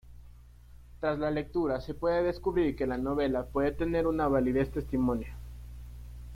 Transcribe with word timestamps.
Tras 0.99 1.19
la 1.19 1.29
lectura 1.29 1.79
se 1.79 1.93
puede 1.93 2.23
descubrir 2.23 2.75
que 2.75 2.87
la 2.87 2.97
novela 2.97 3.45
puede 3.45 3.71
tener 3.71 4.07
una 4.07 4.27
validez 4.27 4.71
testimonia. 4.71 5.37